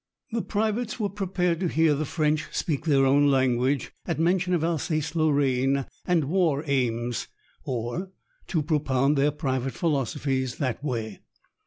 The 0.31 0.41
privates 0.41 0.99
were 0.99 1.09
prepared 1.09 1.59
to 1.59 1.67
hear 1.67 1.93
the 1.93 2.05
French 2.07 2.47
speak 2.51 2.85
their 2.85 3.05
own 3.05 3.27
language 3.27 3.91
at 4.07 4.17
mention 4.19 4.55
of 4.55 4.63
Alsace 4.63 5.13
Lorraine 5.15 5.85
and 6.07 6.23
war 6.25 6.63
aims, 6.65 7.27
or 7.65 8.09
to 8.47 8.63
propound 8.63 9.15
their 9.15 9.29
private 9.29 9.73
philosophies 9.75 10.55
that 10.55 10.83
way. 10.83 11.19